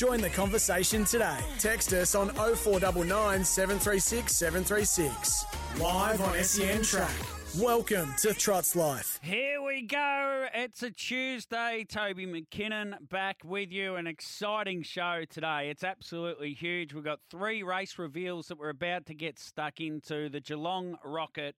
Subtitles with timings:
[0.00, 1.36] Join the conversation today.
[1.58, 5.44] Text us on 0499 736 736.
[5.78, 7.12] Live on SEN Track.
[7.58, 9.20] Welcome to Trots Life.
[9.22, 10.46] Here we go.
[10.54, 11.84] It's a Tuesday.
[11.86, 13.96] Toby McKinnon back with you.
[13.96, 15.68] An exciting show today.
[15.68, 16.94] It's absolutely huge.
[16.94, 21.56] We've got three race reveals that we're about to get stuck into the Geelong Rocket,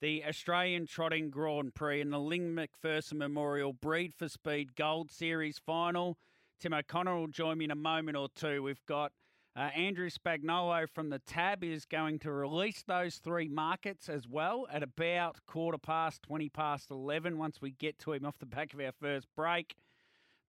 [0.00, 5.60] the Australian Trotting Grand Prix, and the Lynn McPherson Memorial Breed for Speed Gold Series
[5.64, 6.18] final.
[6.58, 8.62] Tim O'Connor will join me in a moment or two.
[8.62, 9.12] We've got
[9.54, 14.66] uh, Andrew Spagnolo from the Tab is going to release those three markets as well
[14.72, 18.72] at about quarter past, 20 past 11 once we get to him off the back
[18.72, 19.74] of our first break.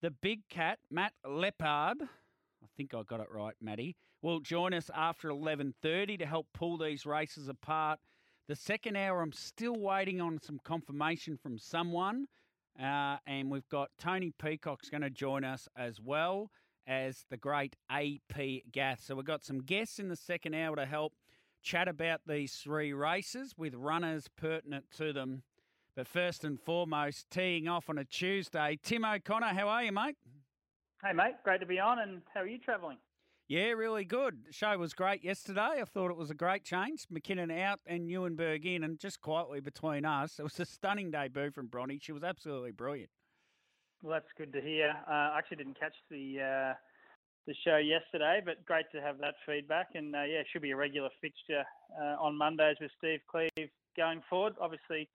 [0.02, 4.90] The big cat, Matt Leppard, I think I got it right, Matty, will join us
[4.96, 8.00] after 11.30 to help pull these races apart.
[8.48, 12.28] The second hour, I'm still waiting on some confirmation from someone.
[12.82, 16.52] Uh, and we've got Tony Peacock's going to join us as well
[16.86, 19.04] as the great AP Gath.
[19.04, 21.14] So we've got some guests in the second hour to help
[21.62, 25.44] chat about these three races with runners pertinent to them.
[25.96, 30.16] But first and foremost, teeing off on a Tuesday, Tim O'Connor, how are you, mate?
[31.04, 32.00] Hey, mate, great to be on.
[32.00, 32.98] And how are you travelling?
[33.50, 34.44] Yeah, really good.
[34.46, 35.80] The show was great yesterday.
[35.80, 37.08] I thought it was a great change.
[37.10, 41.52] McKinnon out and Neuenberg in, and just quietly between us, it was a stunning debut
[41.52, 41.98] from Bronny.
[42.02, 43.10] She was absolutely brilliant.
[44.04, 44.94] Well, that's good to hear.
[45.08, 46.74] Uh, I actually didn't catch the uh,
[47.48, 49.92] the show yesterday, but great to have that feedback.
[49.96, 51.64] And uh, yeah, it should be a regular fixture
[52.02, 54.56] uh, on Mondays with Steve Cleve going forward.
[54.60, 55.08] Obviously,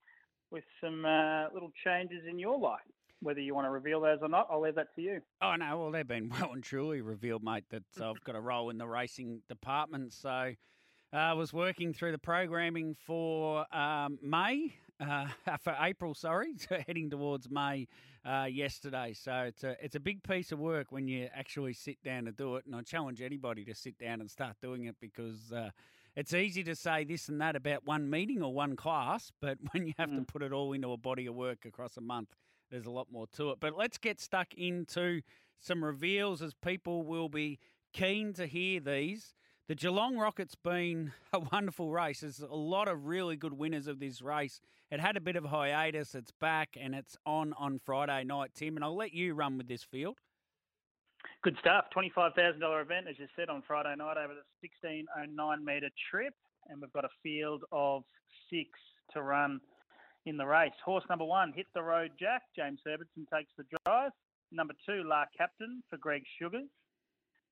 [0.51, 2.81] with some uh, little changes in your life
[3.23, 5.21] whether you want to reveal those or not, I'll leave that to you.
[5.41, 7.65] Oh no, well they've been well and truly revealed, mate.
[7.71, 10.13] That I've got a role in the racing department.
[10.13, 15.27] So uh, I was working through the programming for um, May, uh,
[15.63, 16.55] for April, sorry,
[16.87, 17.87] heading towards May
[18.25, 19.15] uh, yesterday.
[19.15, 22.33] So it's a it's a big piece of work when you actually sit down to
[22.33, 22.67] do it.
[22.67, 25.53] And I challenge anybody to sit down and start doing it because.
[25.53, 25.71] Uh,
[26.15, 29.87] it's easy to say this and that about one meeting or one class, but when
[29.87, 30.19] you have mm.
[30.19, 32.29] to put it all into a body of work across a month,
[32.73, 33.59] there's a lot more to it.
[33.61, 35.21] But let's get stuck into
[35.61, 37.61] some reveals as people will be
[37.93, 39.35] keen to hear these.
[39.69, 42.21] The Geelong Rocket's been a wonderful race.
[42.21, 44.61] There's a lot of really good winners of this race.
[44.91, 46.15] It had a bit of hiatus.
[46.15, 48.77] It's back and it's on on Friday night, Tim.
[48.77, 50.19] And I'll let you run with this field.
[51.43, 51.85] Good stuff.
[51.97, 56.35] $25,000 event, as you said, on Friday night over the 1609 metre trip.
[56.69, 58.03] And we've got a field of
[58.51, 58.71] six
[59.13, 59.61] to run
[60.27, 60.73] in the race.
[60.85, 62.43] Horse number one, Hit the Road Jack.
[62.57, 64.13] James Herbertson takes the drive.
[64.51, 66.69] Number two, La Captain for Greg Sugars.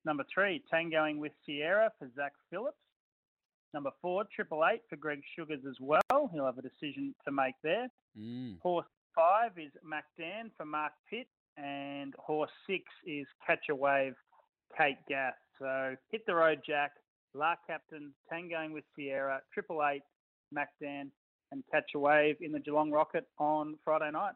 [0.05, 2.77] Number three, Tangoing with Sierra for Zach Phillips.
[3.73, 6.31] Number four, Triple Eight for Greg Sugars as well.
[6.33, 7.89] He'll have a decision to make there.
[8.19, 8.59] Mm.
[8.61, 11.29] Horse five is Mac Dan for Mark Pitt.
[11.57, 14.15] And horse six is Catch a Wave,
[14.77, 15.35] Kate Gath.
[15.59, 16.93] So Hit the Road Jack,
[17.35, 20.03] La Captain, Tangoing with Sierra, Triple Eight,
[20.53, 21.11] Mac Dan,
[21.53, 24.35] and catch a wave in the Geelong Rocket on Friday night.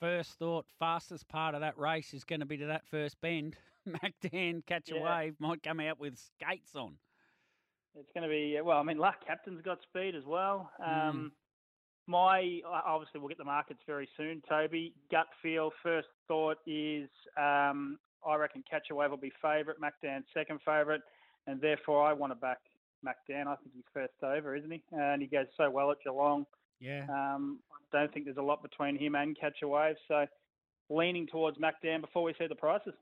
[0.00, 3.56] First thought, fastest part of that race is going to be to that first bend.
[4.32, 5.18] Dan catch a Yeah.
[5.18, 6.96] wave might come out with skates on.
[7.96, 8.78] It's going to be well.
[8.78, 10.70] I mean, La Captain's got speed as well.
[10.80, 11.08] Mm.
[11.08, 11.32] Um,
[12.06, 14.42] My obviously we'll get the markets very soon.
[14.48, 17.08] Toby gut feel first thought is
[17.38, 19.80] um, I reckon Catch a Wave will be favourite.
[19.80, 21.00] Mac Dan second favourite,
[21.46, 22.58] and therefore I want to back
[23.04, 23.46] Mac Dan.
[23.46, 24.82] I think he's first over, isn't he?
[24.92, 26.46] And he goes so well at Geelong.
[26.80, 27.04] Yeah.
[27.08, 29.96] Um, I don't think there's a lot between him and Catch a Wave.
[30.08, 30.26] So
[30.90, 32.94] leaning towards Mac Dan before we see the prices.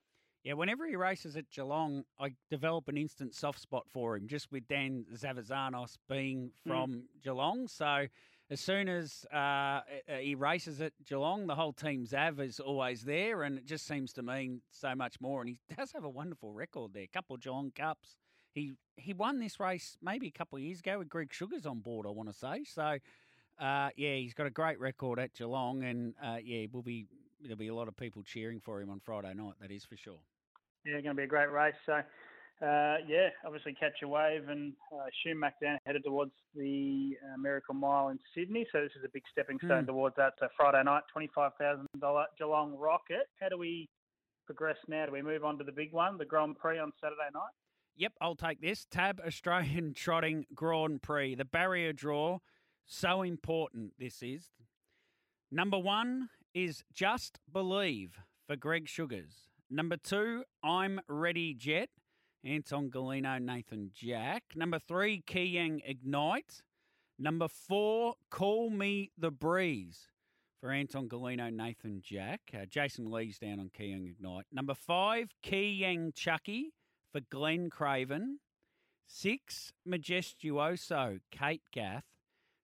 [0.45, 4.51] Yeah, whenever he races at Geelong, I develop an instant soft spot for him, just
[4.51, 7.69] with Dan Zavazanos being from Geelong.
[7.69, 8.07] So
[8.51, 9.81] as soon as uh,
[10.21, 14.13] he races at Geelong, the whole team Zav is always there, and it just seems
[14.15, 15.41] to mean so much more.
[15.43, 17.05] And he does have a wonderful record there.
[17.05, 18.17] A couple of Geelong Cups.
[18.55, 21.81] He he won this race maybe a couple of years ago with Greg Sugars on
[21.81, 22.65] board, I want to say.
[22.65, 22.99] So,
[23.59, 27.07] uh, yeah, he's got a great record at Geelong, and uh, yeah, will be
[27.41, 29.55] there'll be a lot of people cheering for him on Friday night.
[29.61, 30.21] That is for sure.
[30.85, 31.75] Yeah, going to be a great race.
[31.87, 37.17] So uh, yeah, obviously catch a wave and uh, assume Mac Dan headed towards the
[37.25, 38.67] uh, Miracle Mile in Sydney.
[38.71, 39.89] So this is a big stepping stone Mm.
[39.89, 40.35] towards that.
[40.39, 43.29] So Friday night, twenty-five thousand dollar Geelong Rocket.
[43.41, 43.89] How do we
[44.45, 45.07] progress now?
[45.07, 47.55] Do we move on to the big one, the Grand Prix on Saturday night?
[47.97, 48.87] Yep, I'll take this.
[48.91, 51.35] Tab Australian Trotting Grand Prix.
[51.35, 52.39] The barrier draw,
[52.87, 54.51] so important this is.
[55.51, 59.49] Number one is Just Believe for Greg Sugars.
[59.71, 61.91] Number two, I'm Ready Jet,
[62.45, 64.45] Anton Golino, Nathan Jack.
[64.55, 66.63] Number three, Keayang Ignite.
[67.19, 70.09] Number four, Call Me the Breeze
[70.61, 72.41] for Anton Golino, Nathan Jack.
[72.55, 74.47] Uh, Jason Lee's down on Keayang Ignite.
[74.51, 76.73] Number five, Keayang Chucky
[77.13, 78.39] for Glenn Craven.
[79.07, 82.05] Six, Majestuoso, Kate Gath.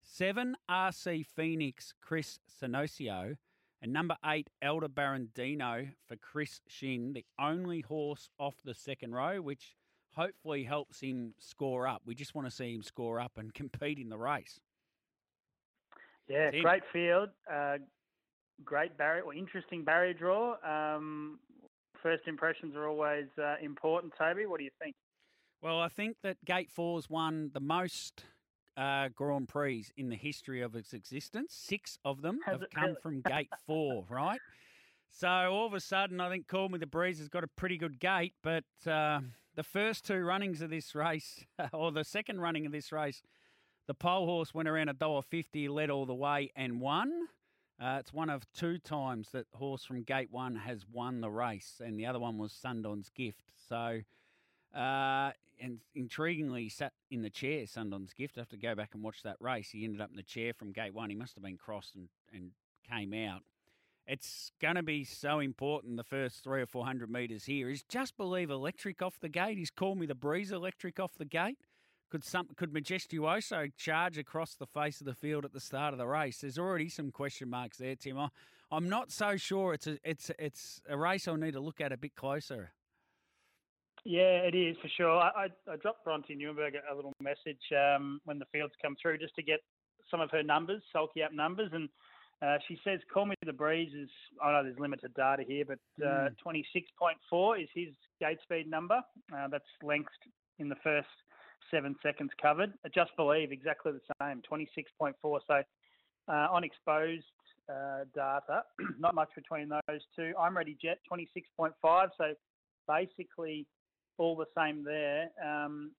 [0.03, 3.37] Seven, RC Phoenix, Chris Svanosio.
[3.81, 9.41] And number eight, Elder Barandino for Chris Shin, the only horse off the second row,
[9.41, 9.77] which
[10.15, 12.03] hopefully helps him score up.
[12.05, 14.59] We just want to see him score up and compete in the race.
[16.27, 17.79] Yeah, great field, uh,
[18.65, 20.56] great barrier, or interesting barrier draw.
[20.65, 21.39] Um,
[22.03, 24.12] first impressions are always uh, important.
[24.19, 24.95] Toby, what do you think?
[25.62, 28.25] Well, I think that Gate Four's won the most
[28.77, 31.53] uh, Grand Prix in the history of its existence.
[31.53, 32.97] Six of them Has have come really?
[33.03, 34.41] from Gate Four, right?
[35.11, 37.77] So all of a sudden, I think Call Me the Breeze has got a pretty
[37.77, 39.21] good gate, but uh,
[39.56, 43.23] the first two runnings of this race, or the second running of this race,
[43.89, 47.11] the pole horse went around a dollar fifty, led all the way, and won.
[47.81, 51.81] Uh, it's one of two times that horse from Gate One has won the race,
[51.85, 53.45] and the other one was Sundon's Gift.
[53.69, 54.01] So.
[54.75, 55.31] Uh,
[55.61, 58.37] and intriguingly, he sat in the chair, Sundon's gift.
[58.37, 59.71] I have to go back and watch that race.
[59.71, 61.09] He ended up in the chair from gate one.
[61.09, 62.51] He must have been crossed and, and
[62.89, 63.41] came out.
[64.07, 67.71] It's going to be so important the first three or four hundred metres here.
[67.71, 69.59] Is just believe electric off the gate.
[69.59, 71.59] He's called me the breeze electric off the gate.
[72.11, 75.99] Could some could Majestuoso charge across the face of the field at the start of
[75.99, 76.39] the race?
[76.41, 78.19] There's already some question marks there, Tim.
[78.19, 78.29] I,
[78.71, 79.75] I'm not so sure.
[79.75, 82.73] It's a it's it's a race I'll need to look at a bit closer.
[84.05, 85.11] Yeah, it is for sure.
[85.11, 88.97] I, I, I dropped Bronte Nuremberg a, a little message um, when the fields come
[89.01, 89.61] through just to get
[90.11, 91.91] some of her numbers, sulky up numbers, and
[92.41, 94.09] uh, she says, "Call me the breeze." Is
[94.43, 97.89] I know there's limited data here, but uh, 26.4 is his
[98.19, 99.01] gate speed number.
[99.31, 100.09] Uh, that's length
[100.59, 101.09] in the first
[101.70, 102.73] seven seconds covered.
[102.94, 105.12] Just believe exactly the same, 26.4.
[105.23, 105.62] So
[106.29, 107.25] uh, on exposed
[107.69, 108.62] uh, data,
[108.99, 110.32] not much between those two.
[110.38, 112.09] I'm ready jet 26.5.
[112.17, 112.35] So
[112.87, 113.67] basically
[114.19, 115.29] all the same there.
[115.44, 115.93] Um,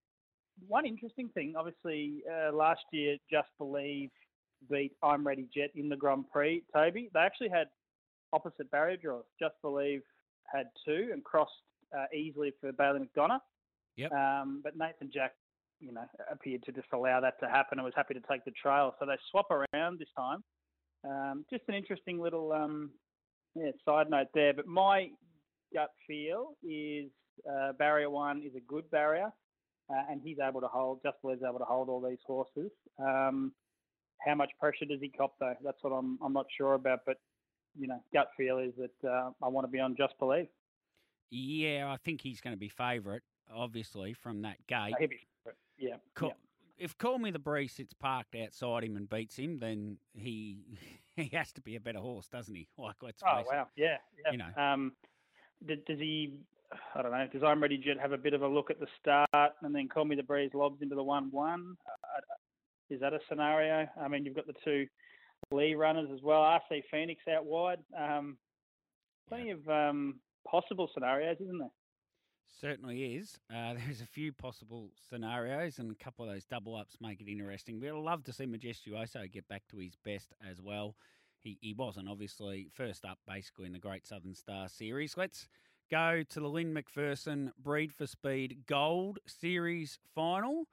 [0.67, 4.09] one interesting thing, obviously, uh, last year, Just Believe
[4.69, 6.63] beat I'm Ready Jet in the Grand Prix.
[6.73, 7.67] Toby, they actually had
[8.33, 9.23] opposite barrier draws.
[9.39, 10.01] Just Believe
[10.51, 11.51] had two and crossed
[11.97, 13.39] uh, easily for Bailey McDonough.
[13.95, 14.11] Yep.
[14.11, 15.33] Um, but Nathan Jack,
[15.79, 18.51] you know, appeared to just allow that to happen and was happy to take the
[18.51, 18.93] trail.
[18.99, 20.43] So they swap around this time.
[21.03, 22.91] Um, just an interesting little um,
[23.55, 24.53] yeah, side note there.
[24.53, 25.09] But my
[25.73, 27.09] gut feel is
[27.49, 29.31] uh, barrier one is a good barrier,
[29.89, 30.99] uh, and he's able to hold.
[31.03, 32.71] Just Believe's able to hold all these horses.
[32.99, 33.53] Um,
[34.25, 35.55] how much pressure does he cop though?
[35.63, 36.99] That's what I'm I'm not sure about.
[37.05, 37.17] But
[37.77, 40.47] you know, gut feel is that uh, I want to be on Just Believe.
[41.31, 43.21] Yeah, I think he's going to be favourite,
[43.53, 44.95] obviously, from that gate.
[45.79, 46.35] Yeah, Call, yeah.
[46.77, 50.59] If Call Me the Breeze sits parked outside him and beats him, then he
[51.15, 52.67] he has to be a better horse, doesn't he?
[52.77, 54.31] Like, let's Oh face wow, yeah, yeah.
[54.31, 54.61] You know.
[54.61, 54.93] Um,
[55.65, 56.35] d- does he?
[56.95, 57.27] I don't know.
[57.31, 59.87] Does I'm Ready Jet have a bit of a look at the start and then
[59.87, 61.75] Call Me the Breeze lobs into the one-one?
[61.87, 62.19] Uh,
[62.91, 63.87] is that a scenario?
[63.99, 64.85] I mean, you've got the two
[65.51, 66.41] Lee runners as well.
[66.41, 67.79] RC Phoenix out wide.
[67.97, 68.37] Um,
[69.27, 71.71] plenty of um, possible scenarios, isn't there?
[72.59, 73.37] Certainly is.
[73.53, 77.29] Uh, there's a few possible scenarios, and a couple of those double ups make it
[77.29, 77.79] interesting.
[77.79, 80.95] We'd love to see Majestuoso get back to his best as well.
[81.41, 85.15] He, he wasn't, obviously, first up basically in the Great Southern Star Series.
[85.15, 85.47] Let's
[85.89, 90.65] go to the Lynn McPherson Breed for Speed Gold Series final.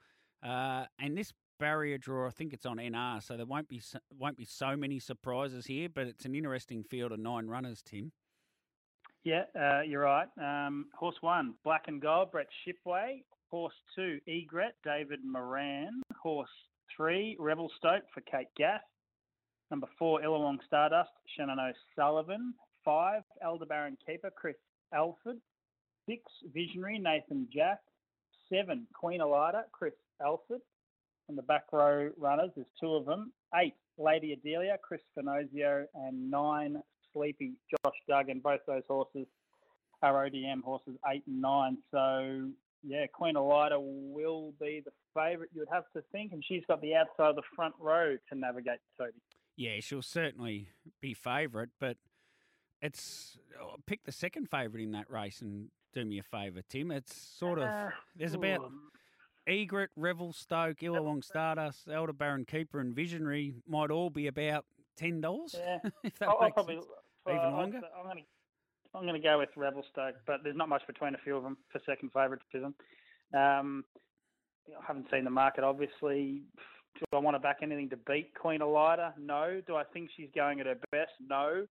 [0.42, 3.98] Uh, and this barrier draw, I think it's on NR, so there won't be so,
[4.18, 5.88] won't be so many surprises here.
[5.88, 8.12] But it's an interesting field of nine runners, Tim.
[9.26, 10.28] Yeah, uh, you're right.
[10.40, 13.24] Um, horse one, Black and Gold, Brett Shipway.
[13.50, 16.00] Horse two, Egret, David Moran.
[16.22, 16.48] Horse
[16.96, 18.82] three, Rebel Stoke for Kate Gath.
[19.72, 22.54] Number four, Illawong Stardust, Shannon O'Sullivan.
[22.84, 24.54] Five, Elderbaron Keeper, Chris
[24.94, 25.38] Alford.
[26.08, 26.22] Six,
[26.54, 27.80] Visionary, Nathan Jack.
[28.48, 30.60] Seven, Queen Elida, Chris Alford.
[31.28, 33.32] And the back row runners, there's two of them.
[33.56, 35.86] Eight, Lady Adelia, Chris Svanosio.
[35.96, 36.80] And nine,
[37.16, 38.40] Sleepy, Josh Duggan.
[38.40, 39.26] Both those horses
[40.02, 41.78] are ODM horses, eight and nine.
[41.90, 42.48] So,
[42.82, 46.80] yeah, Queen Elida will be the favourite, you would have to think, and she's got
[46.82, 49.12] the outside of the front row to navigate, Toby.
[49.56, 50.68] Yeah, she'll certainly
[51.00, 51.96] be favourite, but
[52.82, 56.90] it's oh, pick the second favourite in that race and do me a favour, Tim.
[56.90, 58.70] It's sort of Uh, there's about
[59.46, 64.66] Egret, Revel, Stoke, Illawong Stardust, Elder Baron Keeper, and Visionary might all be about
[64.98, 65.54] ten dollars.
[65.58, 65.78] Yeah.
[66.04, 66.86] if that I'll, I'll makes probably sense.
[67.26, 67.80] Well, Even longer?
[67.96, 68.22] I'm going to
[68.94, 71.42] I'm going to go with Rebel Revelstoke, but there's not much between a few of
[71.42, 72.74] them for second favouritism.
[73.34, 73.84] Um,
[74.68, 76.42] I haven't seen the market, obviously.
[76.98, 79.12] Do I want to back anything to beat Queen Elida?
[79.18, 79.60] No.
[79.66, 81.12] Do I think she's going at her best?
[81.20, 81.66] No.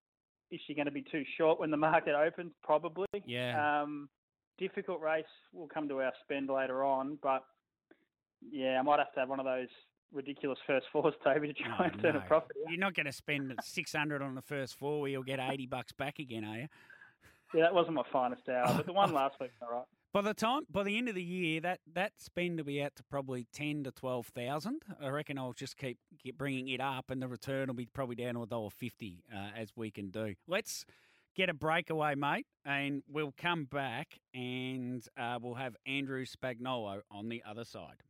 [0.51, 2.51] Is she going to be too short when the market opens?
[2.61, 3.07] Probably.
[3.25, 3.83] Yeah.
[3.83, 4.09] Um,
[4.57, 5.23] difficult race.
[5.53, 7.43] We'll come to our spend later on, but
[8.51, 9.69] yeah, I might have to have one of those
[10.13, 12.19] ridiculous first fours, Toby, to try Oh, and turn no.
[12.19, 12.55] a profit.
[12.67, 15.65] You're not going to spend six hundred on the first four where you'll get eighty
[15.67, 16.67] bucks back again, are you?
[17.53, 19.85] Yeah, that wasn't my finest hour, but the one last week, all right.
[20.11, 22.95] By the time, by the end of the year, that that spend will be out
[22.97, 24.83] to probably ten to twelve thousand.
[25.01, 28.15] I reckon I'll just keep, keep bringing it up, and the return will be probably
[28.15, 30.35] down to a dollar fifty uh, as we can do.
[30.47, 30.85] Let's
[31.35, 37.29] get a breakaway, mate, and we'll come back and uh, we'll have Andrew Spagnolo on
[37.29, 38.03] the other side.